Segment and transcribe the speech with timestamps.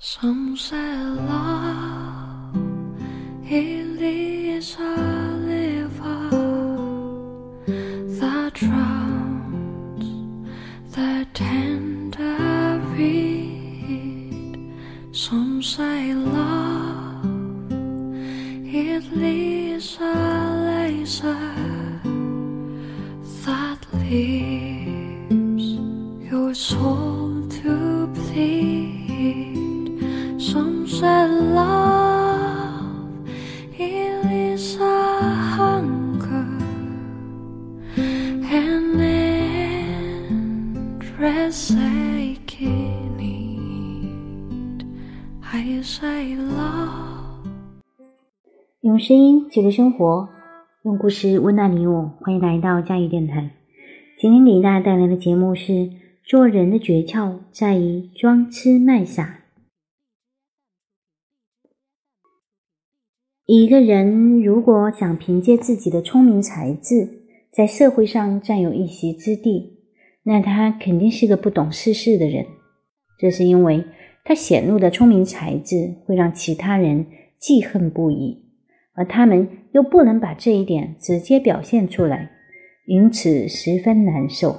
[0.00, 2.54] Some say love
[3.50, 4.94] it is a
[5.42, 6.30] river
[8.20, 10.06] that drowns
[10.94, 14.72] the tender reed.
[15.10, 17.26] Some say love
[18.64, 20.14] it is a
[20.64, 21.50] laser
[23.44, 25.66] that leaves
[26.30, 27.07] your soul
[41.58, 44.86] endless aching need.
[45.42, 47.46] I say love.
[48.80, 50.28] 用声音记录生活，
[50.84, 52.12] 用故事温暖你我。
[52.20, 53.50] 欢迎来到佳怡电台。
[54.16, 55.90] 今天给大家带来的节目是：
[56.24, 59.40] 做人的诀窍在于装痴卖傻。
[63.46, 69.77] 一个人如果想凭借自己的聪明才智在社会上占有一席之地，
[70.28, 72.44] 那他肯定是个不懂世事的人。
[73.18, 73.82] 这是因为
[74.24, 77.06] 他显露的聪明才智会让其他人
[77.40, 78.44] 记恨不已，
[78.94, 82.30] 而他们又不能把这一点直接表现出来，
[82.86, 84.54] 因此十分难受。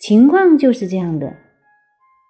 [0.00, 1.34] 情况就是这样的：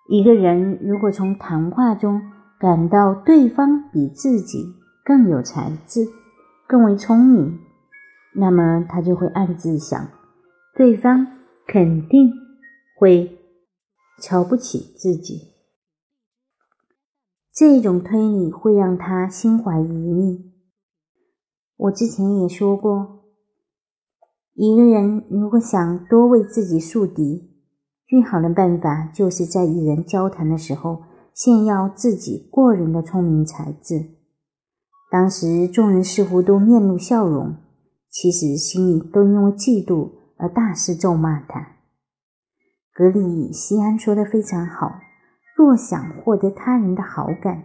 [0.08, 2.22] 一个人如果从谈话中
[2.58, 4.64] 感到对方比自己，
[5.04, 6.06] 更有才智，
[6.66, 7.58] 更为聪明，
[8.34, 10.08] 那么他就会暗自想，
[10.74, 11.26] 对方
[11.66, 12.30] 肯定
[12.98, 13.38] 会
[14.20, 15.52] 瞧不起自己。
[17.52, 20.50] 这种推理会让他心怀疑虑。
[21.76, 23.24] 我之前也说过，
[24.54, 27.50] 一个人如果想多为自己树敌，
[28.06, 34.04] 最好的办法就是在与人交谈的时候炫耀自己过人的聪明才智。
[35.10, 37.56] 当时众人似乎都面露笑容，
[38.10, 41.68] 其实心里都因为嫉妒而大肆咒骂他。
[42.92, 45.00] 格里西安说的非常好：
[45.56, 47.64] 若想获得他人的好感，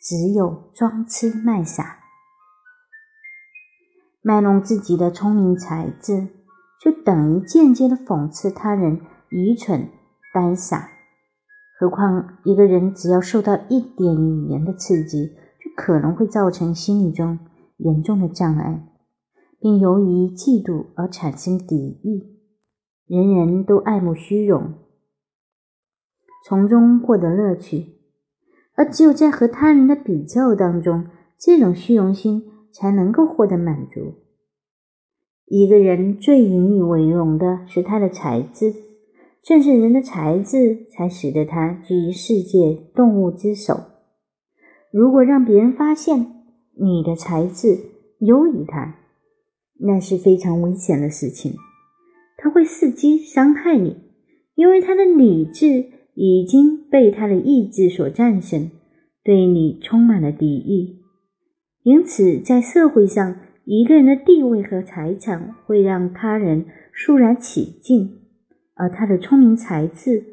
[0.00, 1.98] 只有装痴卖傻，
[4.22, 6.28] 卖弄自己的聪明才智，
[6.80, 9.90] 就等于间接的讽刺他人愚蠢
[10.32, 10.88] 呆傻。
[11.78, 17.38] 何况一个人只要受到一点语言的刺激，就可能会造成心理中
[17.78, 18.88] 严重的障碍，
[19.62, 22.36] 并由于嫉妒而产生敌意。
[23.06, 24.74] 人人都爱慕虚荣，
[26.48, 27.86] 从中获得乐趣，
[28.74, 31.06] 而只有在和他人的比较当中，
[31.38, 34.14] 这种虚荣心才能够获得满足。
[35.46, 38.74] 一个人最引以为荣的是他的才智，
[39.42, 43.78] 正是人的才智，才使得他居于世界动物之首。
[44.90, 46.44] 如果让别人发现
[46.80, 47.78] 你的才智
[48.20, 48.96] 优于他，
[49.82, 51.54] 那是非常危险的事情。
[52.36, 53.96] 他会伺机伤害你，
[54.54, 55.84] 因为他的理智
[56.14, 58.70] 已经被他的意志所战胜，
[59.22, 60.98] 对你充满了敌意。
[61.84, 68.18] 因此，在社会上，一个人的地位和财产会让他人肃然起敬，
[68.74, 70.24] 而他的聪明才智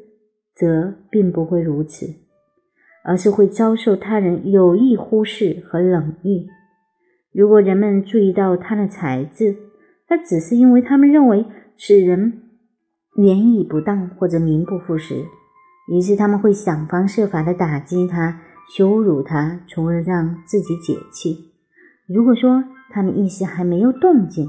[0.54, 2.06] 则并不会如此。
[3.02, 6.46] 而是会遭受他人有意忽视和冷遇。
[7.32, 9.56] 如果人们注意到他的才智，
[10.08, 11.46] 那只是因为他们认为
[11.78, 12.42] 此人
[13.16, 15.24] 言语不当或者名不副实，
[15.92, 18.40] 于是他们会想方设法的打击他、
[18.76, 21.52] 羞辱他，从而让自己解气。
[22.08, 24.48] 如果说他们一时还没有动静，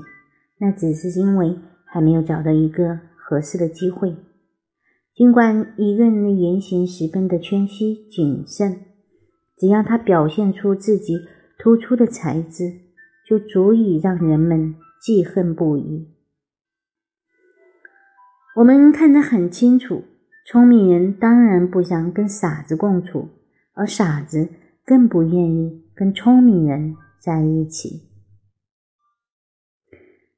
[0.59, 4.15] 那只是因为还没有找到一个合适的机会。
[5.13, 8.79] 尽管一个人的言行十分的谦虚谨慎，
[9.55, 11.19] 只要他表现出自己
[11.61, 12.63] 突出的才智，
[13.23, 16.09] 就足以让人们记恨不已。
[18.55, 20.03] 我们看得很清楚，
[20.47, 23.29] 聪明人当然不想跟傻子共处，
[23.75, 24.49] 而傻子
[24.83, 28.09] 更不愿意跟聪明人在一起。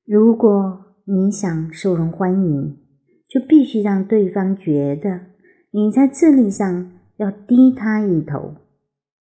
[0.06, 2.78] 如果你想受人欢迎，
[3.30, 5.28] 就必须让对方觉得
[5.72, 8.56] 你在智力上要低他一头。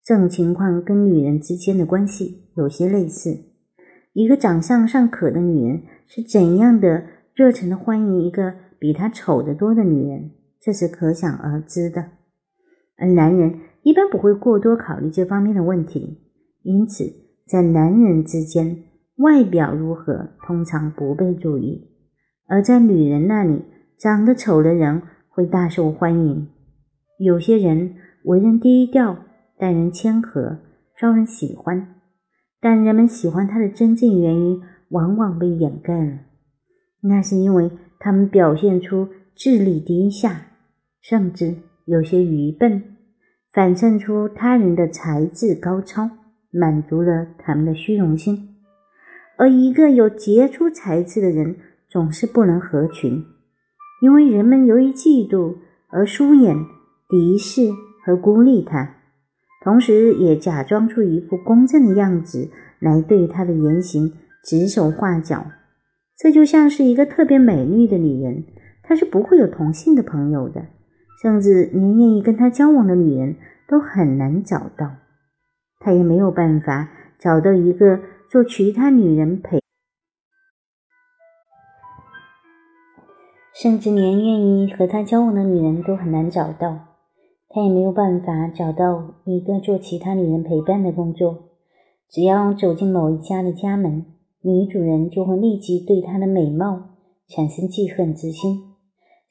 [0.06, 3.36] 这种情况跟女人之间的关系有些类似。
[4.12, 7.04] 一个长相尚可的女人是怎样的
[7.34, 10.30] 热忱的欢迎一个比她丑得多的女人，
[10.60, 12.10] 这是可想而知的。
[12.96, 16.20] 而男人一般不会过多考虑这方面的问题，
[16.62, 17.04] 因此
[17.44, 18.84] 在男人之间，
[19.16, 21.90] 外表如何通常不被注意，
[22.46, 23.64] 而在女人那里。
[23.98, 26.48] 长得丑的人会大受欢迎，
[27.18, 27.94] 有些人
[28.24, 29.16] 为人低调，
[29.58, 30.58] 待人谦和，
[30.98, 31.94] 招人喜欢。
[32.60, 34.60] 但人们喜欢他的真正原因，
[34.90, 36.18] 往往被掩盖了。
[37.02, 40.48] 那是因为他们表现出智力低下，
[41.00, 41.54] 甚至
[41.84, 42.82] 有些愚笨，
[43.52, 46.08] 反衬出他人的才智高超，
[46.50, 48.56] 满足了他们的虚荣心。
[49.38, 51.56] 而一个有杰出才智的人，
[51.88, 53.22] 总是不能合群，
[54.02, 55.54] 因为人们由于嫉妒
[55.88, 56.56] 而疏远、
[57.08, 57.70] 敌视
[58.04, 58.95] 和孤立他，
[59.66, 62.48] 同时也假装出一副公正的样子
[62.78, 64.12] 来对他的言行
[64.44, 65.44] 指手画脚。
[66.16, 68.44] 这就像是一个特别美丽的女人，
[68.84, 70.66] 她是不会有同性的朋友的，
[71.20, 73.34] 甚至连愿意跟她交往的女人
[73.68, 74.88] 都很难找到。
[75.80, 77.98] 她也没有办法找到一个
[78.30, 79.60] 做其他女人陪，
[83.60, 86.95] 甚至连愿意和她交往的女人都很难找到。
[87.56, 91.44] 他也没有办法找到一个做其他女人陪伴的工作。
[92.10, 94.04] 只要走进某一家的家门。
[94.42, 96.90] 女主人就会立即对她的美貌
[97.26, 98.60] 产生记恨之心，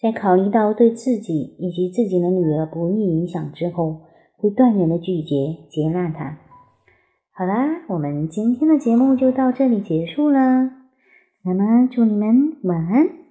[0.01, 4.01] 在考虑到对自己以及自己的女儿不利影响之后，
[4.35, 6.39] 会断然的拒绝接纳她。
[7.31, 10.71] 好啦，我们今天的节目就到这里结束了。
[11.45, 13.24] 那么，祝你们晚安。